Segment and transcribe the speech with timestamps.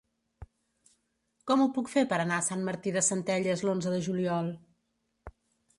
[1.51, 4.53] Com ho puc fer per anar a Sant Martí de Centelles l'onze de juliol?